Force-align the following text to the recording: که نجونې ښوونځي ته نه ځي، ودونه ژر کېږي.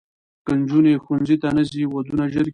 که 0.45 0.51
نجونې 0.59 0.93
ښوونځي 1.03 1.35
ته 1.41 1.49
نه 1.55 1.63
ځي، 1.71 1.83
ودونه 1.87 2.23
ژر 2.33 2.41
کېږي. 2.45 2.49